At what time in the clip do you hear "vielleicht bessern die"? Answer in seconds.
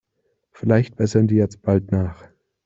0.51-1.35